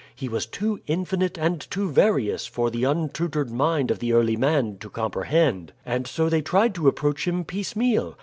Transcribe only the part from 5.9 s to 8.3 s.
so they tried to approach him piecemeal.